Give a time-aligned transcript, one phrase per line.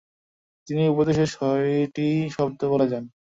[0.67, 3.03] তিনি উপদেশের ছয়টি শব্দ বলে যান।